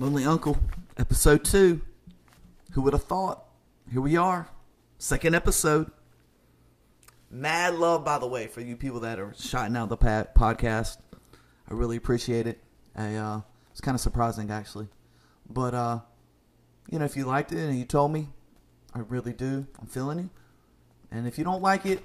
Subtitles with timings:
[0.00, 0.56] Lonely Uncle,
[0.96, 1.82] episode two.
[2.72, 3.44] Who would have thought?
[3.92, 4.48] Here we are,
[4.96, 5.90] second episode.
[7.30, 10.96] Mad love, by the way, for you people that are shouting out the podcast.
[11.70, 12.62] I really appreciate it.
[12.96, 13.40] I, uh,
[13.72, 14.88] it's kind of surprising, actually.
[15.50, 15.98] But, uh,
[16.90, 18.28] you know, if you liked it and you told me,
[18.94, 19.66] I really do.
[19.78, 20.30] I'm feeling you.
[21.10, 22.02] And if you don't like it,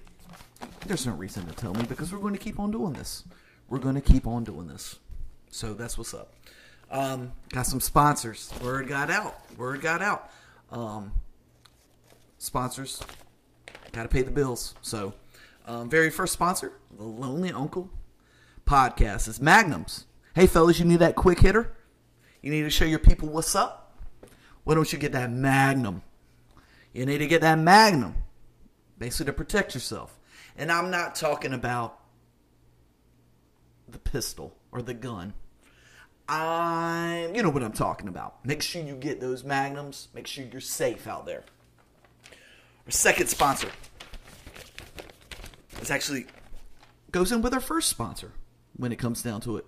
[0.85, 3.23] there's no reason to tell me because we're going to keep on doing this.
[3.69, 4.99] We're going to keep on doing this.
[5.49, 6.33] So that's what's up.
[6.95, 8.53] Um, got some sponsors.
[8.63, 9.35] Word got out.
[9.57, 10.31] Word got out.
[10.71, 11.11] Um,
[12.37, 13.03] sponsors
[13.91, 14.75] got to pay the bills.
[14.81, 15.13] So,
[15.65, 17.89] um, very first sponsor, the Lonely Uncle
[18.65, 20.05] podcast is Magnums.
[20.35, 21.75] Hey, fellas, you need that quick hitter?
[22.41, 23.99] You need to show your people what's up?
[24.63, 26.01] Why don't you get that Magnum?
[26.93, 28.15] You need to get that Magnum,
[28.97, 30.17] basically to protect yourself.
[30.55, 31.99] And I'm not talking about
[33.85, 35.33] the pistol or the gun.
[36.27, 38.43] I'm, you know what I'm talking about.
[38.45, 40.07] Make sure you get those magnums.
[40.13, 41.43] Make sure you're safe out there.
[42.85, 43.69] Our second sponsor
[45.81, 46.25] is actually
[47.11, 48.31] goes in with our first sponsor
[48.75, 49.65] when it comes down to it.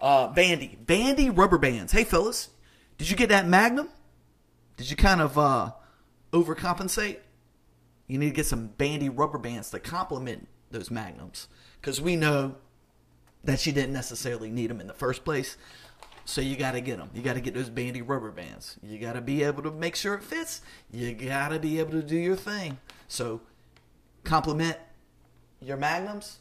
[0.00, 1.92] Uh, Bandy, Bandy rubber bands.
[1.92, 2.50] Hey fellas,
[2.98, 3.88] did you get that Magnum?
[4.76, 5.72] Did you kind of uh,
[6.32, 7.18] overcompensate?
[8.06, 11.48] You need to get some Bandy rubber bands to complement those Magnums
[11.80, 12.56] because we know
[13.44, 15.56] that you didn't necessarily need them in the first place.
[16.24, 17.10] So you got to get them.
[17.14, 18.76] You got to get those bandy rubber bands.
[18.82, 20.62] You got to be able to make sure it fits.
[20.90, 22.78] You got to be able to do your thing.
[23.08, 23.42] So
[24.24, 24.78] complement
[25.60, 26.38] your magnums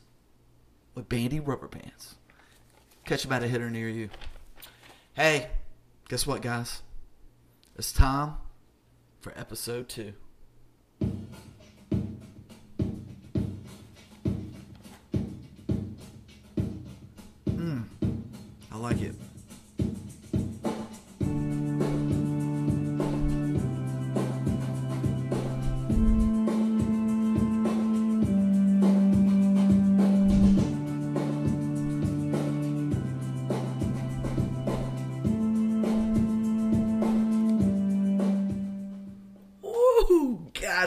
[0.95, 2.15] with bandy rubber bands.
[3.05, 4.09] Catch about a hitter near you.
[5.15, 5.49] Hey,
[6.07, 6.81] guess what, guys?
[7.75, 8.35] It's time
[9.19, 10.13] for episode two.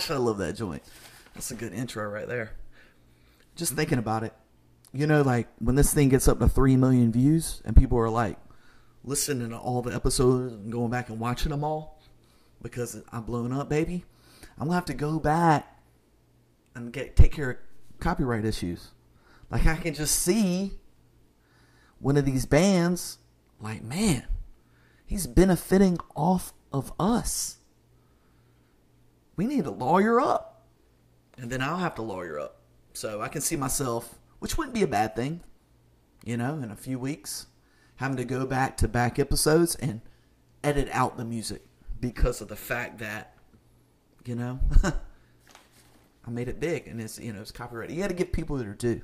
[0.06, 0.82] Gosh, I love that joint.
[1.34, 2.52] That's a good intro right there.
[3.54, 4.32] Just thinking about it,
[4.92, 8.10] you know, like when this thing gets up to three million views and people are
[8.10, 8.38] like
[9.04, 12.00] listening to all the episodes and going back and watching them all
[12.62, 14.04] because I'm blown up, baby.
[14.58, 15.80] I'm gonna have to go back
[16.74, 17.56] and get take care of
[18.00, 18.88] copyright issues.
[19.50, 20.72] Like I can just see
[21.98, 23.18] one of these bands,
[23.60, 24.24] like man,
[25.06, 27.58] he's benefiting off of us
[29.36, 30.64] we need to lawyer up.
[31.38, 32.60] And then I'll have to lawyer up.
[32.94, 35.40] So I can see myself, which wouldn't be a bad thing,
[36.24, 37.46] you know, in a few weeks,
[37.96, 40.00] having to go back to back episodes and
[40.64, 41.62] edit out the music
[42.00, 43.34] because of the fact that,
[44.24, 44.60] you know,
[46.26, 47.94] I made it big and it's, you know, it's copyrighted.
[47.94, 49.02] You got to give people their due.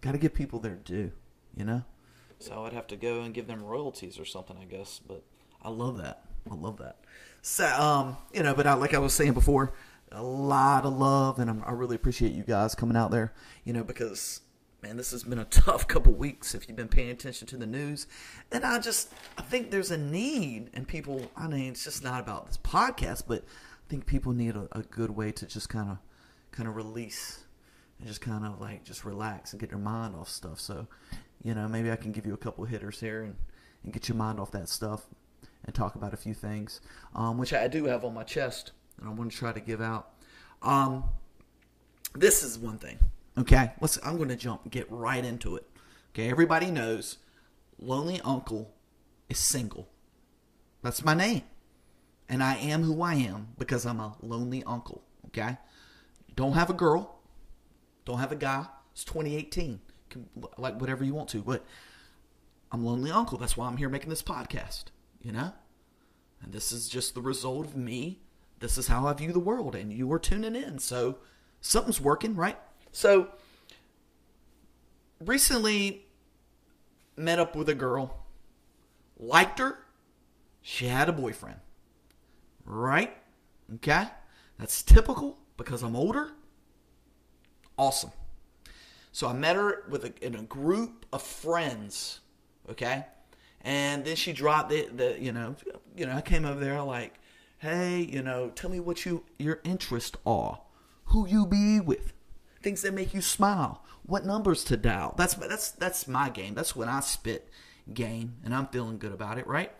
[0.00, 1.12] Got to give people their due,
[1.54, 1.84] you know?
[2.38, 5.00] So I'd have to go and give them royalties or something, I guess.
[5.06, 5.22] But
[5.62, 6.24] I love that.
[6.50, 6.96] I love that.
[7.42, 9.72] So, um, you know, but I, like I was saying before,
[10.12, 13.32] a lot of love, and I'm, I really appreciate you guys coming out there.
[13.64, 14.40] You know, because
[14.82, 17.66] man, this has been a tough couple weeks if you've been paying attention to the
[17.66, 18.06] news,
[18.50, 21.30] and I just I think there's a need, and people.
[21.36, 24.82] I mean, it's just not about this podcast, but I think people need a, a
[24.82, 25.98] good way to just kind of
[26.52, 27.44] kind of release
[27.98, 30.60] and just kind of like just relax and get your mind off stuff.
[30.60, 30.86] So,
[31.42, 33.36] you know, maybe I can give you a couple hitters here and,
[33.84, 35.06] and get your mind off that stuff
[35.66, 36.80] and talk about a few things,
[37.14, 39.80] um, which I do have on my chest, and I want to try to give
[39.80, 40.10] out.
[40.62, 41.04] Um,
[42.14, 42.98] this is one thing.
[43.38, 43.98] Okay, let's.
[44.02, 45.66] I'm going to jump, get right into it.
[46.10, 47.18] Okay, everybody knows,
[47.78, 48.72] Lonely Uncle
[49.28, 49.88] is single.
[50.82, 51.42] That's my name,
[52.28, 55.02] and I am who I am because I'm a lonely uncle.
[55.26, 55.58] Okay,
[56.34, 57.18] don't have a girl,
[58.04, 58.66] don't have a guy.
[58.92, 59.80] It's 2018.
[60.08, 61.66] Can, like whatever you want to, but
[62.72, 63.36] I'm lonely uncle.
[63.36, 64.84] That's why I'm here making this podcast
[65.26, 65.52] you know?
[66.40, 68.20] And this is just the result of me.
[68.60, 70.78] This is how I view the world, and you are tuning in.
[70.78, 71.18] So
[71.60, 72.56] something's working, right?
[72.92, 73.28] So
[75.18, 76.06] recently
[77.16, 78.24] met up with a girl,
[79.18, 79.78] liked her,
[80.62, 81.58] she had a boyfriend.
[82.64, 83.16] Right?
[83.74, 84.06] Okay?
[84.58, 86.30] That's typical because I'm older.
[87.76, 88.12] Awesome.
[89.10, 92.20] So I met her with a, in a group of friends.
[92.70, 93.06] Okay?
[93.66, 95.56] And then she dropped the, the you know,
[95.96, 97.14] you know, I came over there like,
[97.58, 100.60] hey, you know, tell me what you your interests are,
[101.06, 102.12] who you be with,
[102.62, 105.14] things that make you smile, what numbers to dial.
[105.18, 106.54] That's that's that's my game.
[106.54, 107.48] That's when I spit
[107.92, 109.72] game, and I'm feeling good about it, right?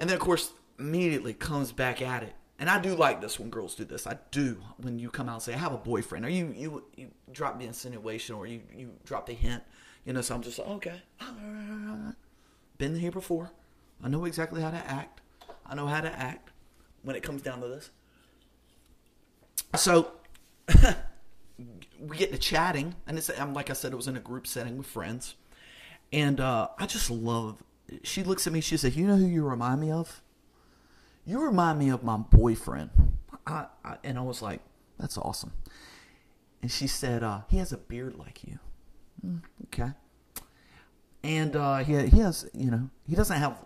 [0.00, 0.50] And then, of course,
[0.80, 2.34] immediately comes back at it.
[2.58, 4.04] And I do like this when girls do this.
[4.06, 6.84] I do when you come out and say, I have a boyfriend, or you, you,
[6.96, 9.62] you drop the insinuation, or you, you drop the hint.
[10.04, 11.02] You know, so I'm just like, okay.
[12.80, 13.50] Been here before.
[14.02, 15.20] I know exactly how to act.
[15.66, 16.48] I know how to act
[17.02, 17.90] when it comes down to this.
[19.76, 20.12] So
[22.00, 24.46] we get to chatting, and it's I'm like I said, it was in a group
[24.46, 25.34] setting with friends,
[26.10, 27.62] and uh, I just love.
[28.02, 28.62] She looks at me.
[28.62, 30.22] She said, "You know who you remind me of?
[31.26, 32.88] You remind me of my boyfriend."
[33.46, 34.62] I, I and I was like,
[34.98, 35.52] "That's awesome."
[36.62, 38.58] And she said, uh, "He has a beard like you."
[39.22, 39.92] Mm, okay.
[41.22, 43.64] And uh, he he has you know he doesn't have.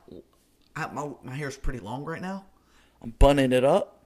[0.74, 2.44] I, my my hair's pretty long right now.
[3.00, 4.04] I'm bunning it up,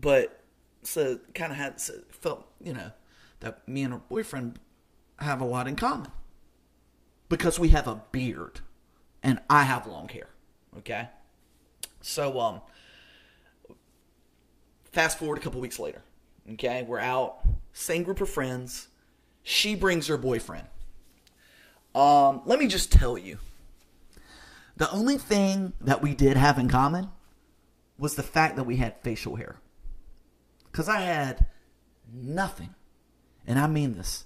[0.00, 0.42] but
[0.82, 2.90] so kind of had so felt you know
[3.40, 4.58] that me and her boyfriend
[5.18, 6.10] have a lot in common
[7.28, 8.60] because we have a beard
[9.22, 10.28] and I have long hair.
[10.78, 11.08] Okay,
[12.00, 12.60] so um,
[14.84, 16.02] fast forward a couple weeks later.
[16.52, 17.40] Okay, we're out,
[17.72, 18.88] same group of friends.
[19.42, 20.66] She brings her boyfriend.
[21.94, 23.38] Um, let me just tell you,
[24.76, 27.08] the only thing that we did have in common
[27.98, 29.60] was the fact that we had facial hair.
[30.70, 31.46] Because I had
[32.12, 32.74] nothing,
[33.46, 34.24] and I mean this,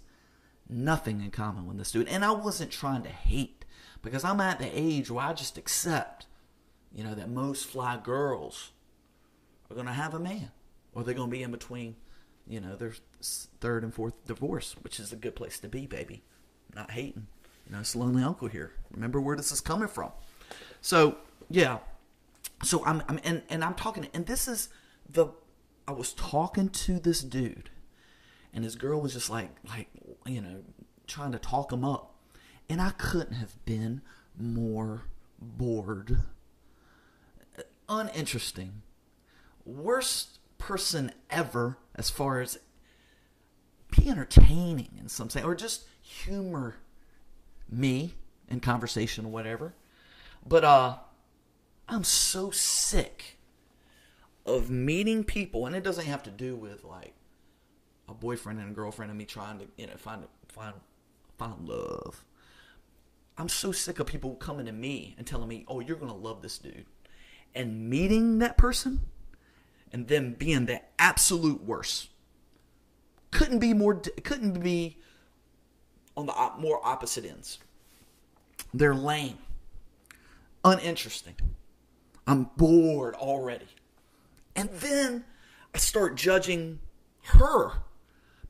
[0.68, 2.08] nothing in common with this dude.
[2.08, 3.64] And I wasn't trying to hate,
[4.00, 6.26] because I'm at the age where I just accept,
[6.94, 8.70] you know, that most fly girls
[9.68, 10.52] are going to have a man,
[10.94, 11.96] or they're going to be in between,
[12.46, 12.94] you know, their
[13.60, 16.22] third and fourth divorce, which is a good place to be, baby.
[16.76, 17.26] not hating.
[17.66, 18.72] You know, it's lonely uncle here.
[18.90, 20.12] Remember where this is coming from.
[20.80, 21.18] So,
[21.50, 21.78] yeah.
[22.62, 24.68] So I'm, I'm and, and I'm talking, and this is
[25.08, 25.28] the
[25.88, 27.70] I was talking to this dude,
[28.52, 29.88] and his girl was just like, like,
[30.24, 30.62] you know,
[31.06, 32.14] trying to talk him up,
[32.68, 34.00] and I couldn't have been
[34.38, 35.02] more
[35.38, 36.18] bored,
[37.88, 38.82] uninteresting,
[39.64, 42.58] worst person ever as far as
[43.96, 46.76] be entertaining in some sense, or just humor
[47.70, 48.14] me
[48.48, 49.74] in conversation or whatever.
[50.46, 50.96] But uh,
[51.88, 53.38] I'm so sick
[54.44, 57.14] of meeting people, and it doesn't have to do with like
[58.08, 60.74] a boyfriend and a girlfriend and me trying to you know find find
[61.36, 62.24] find love.
[63.38, 66.42] I'm so sick of people coming to me and telling me, "Oh, you're gonna love
[66.42, 66.86] this dude,"
[67.54, 69.00] and meeting that person,
[69.92, 72.10] and then being the absolute worst.
[73.32, 74.00] Couldn't be more.
[74.22, 74.98] Couldn't be
[76.16, 77.58] on the more opposite ends.
[78.72, 79.38] They're lame,
[80.64, 81.36] uninteresting.
[82.26, 83.68] I'm bored already.
[84.54, 85.24] And then
[85.74, 86.80] I start judging
[87.24, 87.82] her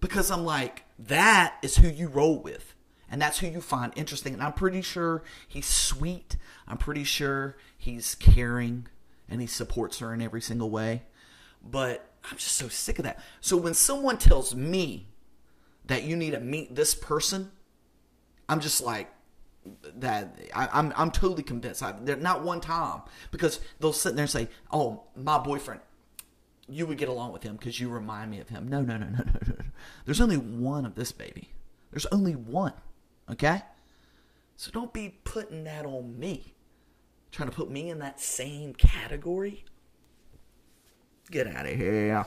[0.01, 2.75] because I'm like, that is who you roll with.
[3.11, 4.35] And that's who you find interesting.
[4.35, 6.37] And I'm pretty sure he's sweet.
[6.67, 8.89] I'm pretty sure he's caring
[9.29, 11.03] and he supports her in every single way.
[11.63, 13.21] But I'm just so sick of that.
[13.41, 15.09] So when someone tells me
[15.85, 17.53] that you need to meet this person,
[18.49, 19.11] I'm just like,
[19.97, 21.83] that I, am I'm, I'm totally convinced.
[21.83, 25.81] I, not one time because they'll sit there and say, "Oh, my boyfriend,
[26.69, 28.69] you would get along with him because you remind me of him.
[28.69, 29.55] No, no, no, no, no, no.
[30.05, 31.51] There's only one of this baby.
[31.91, 32.73] There's only one.
[33.31, 33.63] Okay?
[34.57, 36.55] So don't be putting that on me.
[37.31, 39.65] Trying to put me in that same category.
[41.31, 42.25] Get out of here.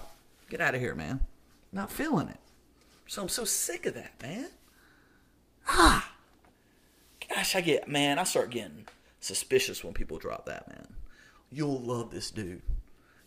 [0.50, 1.22] Get out of here, man.
[1.72, 2.39] Not feeling it.
[3.08, 4.50] So I'm so sick of that, man.
[5.67, 6.09] Ah.
[7.39, 8.86] Gosh, I get, man, I start getting
[9.22, 10.88] suspicious when people drop that, man.
[11.51, 12.62] You'll love this dude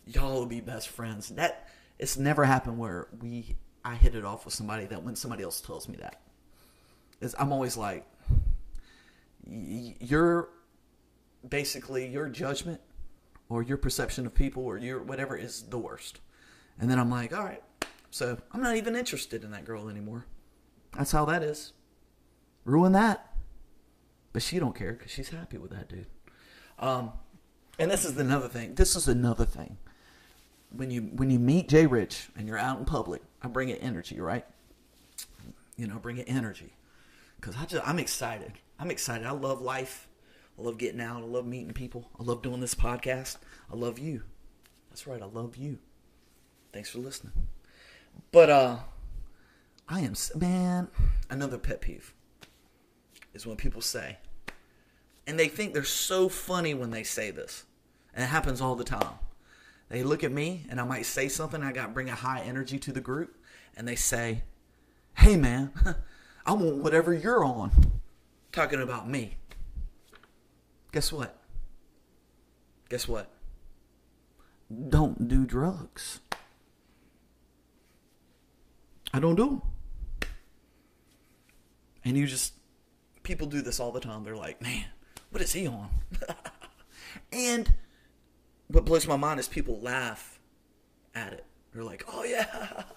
[0.05, 1.29] y'all will be best friends.
[1.29, 1.67] That
[1.99, 3.55] it's never happened where we
[3.85, 6.21] I hit it off with somebody that when somebody else tells me that.
[7.21, 8.05] Is I'm always like
[9.45, 10.49] you're
[11.47, 12.79] basically your judgment
[13.49, 16.19] or your perception of people or your whatever is the worst.
[16.79, 17.61] And then I'm like, all right,
[18.09, 20.25] so I'm not even interested in that girl anymore.
[20.97, 21.73] That's how that is.
[22.65, 23.32] Ruin that.
[24.33, 26.07] But she don't care because she's happy with that dude.
[26.79, 27.13] Um,
[27.79, 28.75] and this is another thing.
[28.75, 29.77] This is another thing
[30.75, 33.79] when you when you meet Jay Rich and you're out in public, I bring it
[33.81, 34.45] energy, right?
[35.77, 36.73] You know, bring it energy
[37.39, 38.53] because I just I'm excited.
[38.79, 39.25] I'm excited.
[39.25, 40.07] I love life.
[40.57, 41.21] I love getting out.
[41.21, 42.09] I love meeting people.
[42.19, 43.37] I love doing this podcast.
[43.71, 44.23] I love you.
[44.89, 45.21] That's right.
[45.21, 45.79] I love you.
[46.71, 47.33] Thanks for listening.
[48.31, 48.77] But uh,
[49.87, 50.89] I am man.
[51.29, 52.13] Another pet peeve
[53.33, 54.17] is when people say,
[55.25, 57.63] and they think they're so funny when they say this,
[58.13, 59.19] and it happens all the time
[59.89, 61.61] they look at me and I might say something.
[61.61, 63.37] I got bring a high energy to the group,
[63.77, 64.41] and they say,
[65.15, 65.71] "Hey, man,
[66.45, 67.71] I want whatever you're on."
[68.51, 69.37] Talking about me.
[70.91, 71.39] Guess what?
[72.89, 73.27] guess what?
[74.89, 76.19] Don't do drugs.
[79.11, 80.29] I don't do them.
[82.05, 82.53] And you just,
[83.23, 84.23] people do this all the time.
[84.23, 84.85] They're like, man,
[85.33, 85.89] what is he on?
[87.31, 87.73] and
[88.67, 90.39] what blows my mind is people laugh
[91.15, 91.43] at it.
[91.73, 92.83] They're like, oh yeah.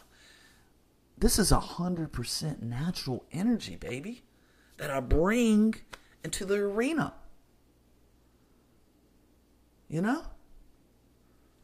[1.18, 4.22] This is a hundred percent natural energy, baby,
[4.76, 5.74] that I bring
[6.22, 7.14] into the arena.
[9.88, 10.24] You know?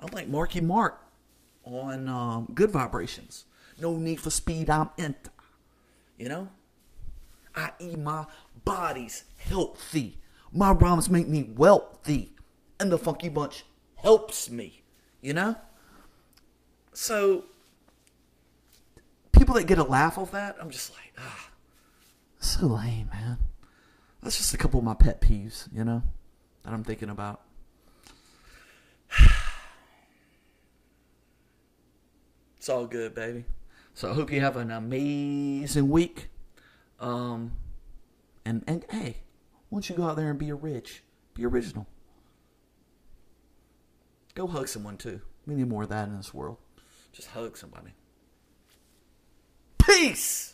[0.00, 1.04] I'm like Marky Mark
[1.64, 3.44] on um, Good Vibrations.
[3.78, 5.16] No need for speed, I'm in.
[6.16, 6.48] You know?
[7.54, 8.24] I eat my
[8.64, 10.16] body's healthy.
[10.52, 12.32] My rhymes make me wealthy.
[12.78, 13.64] And the Funky Bunch
[13.96, 14.82] helps me.
[15.20, 15.56] You know?
[16.92, 17.44] So,
[19.32, 21.50] people that get a laugh off that, I'm just like, ah,
[22.38, 23.38] so lame, man.
[24.22, 26.02] That's just a couple of my pet peeves, you know,
[26.62, 27.40] that I'm thinking about.
[32.56, 33.44] It's all good, baby.
[33.92, 36.28] So I hope you have an amazing week.
[37.00, 37.54] Um,
[38.44, 39.16] and and hey,
[39.72, 41.02] why don't you go out there and be a rich,
[41.32, 41.86] be original.
[44.34, 45.22] Go hug someone too.
[45.46, 46.58] We need more of that in this world.
[47.10, 47.92] Just hug somebody.
[49.78, 50.51] Peace.